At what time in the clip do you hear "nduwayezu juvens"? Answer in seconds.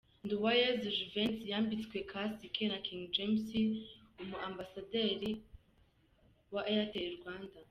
0.25-1.39